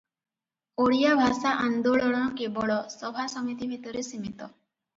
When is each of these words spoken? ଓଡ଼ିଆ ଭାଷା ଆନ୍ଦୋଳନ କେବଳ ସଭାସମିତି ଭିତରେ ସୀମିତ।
ଓଡ଼ିଆ 0.83 1.11
ଭାଷା 1.19 1.51
ଆନ୍ଦୋଳନ 1.67 2.23
କେବଳ 2.41 2.81
ସଭାସମିତି 2.97 3.71
ଭିତରେ 3.77 4.07
ସୀମିତ। 4.13 4.53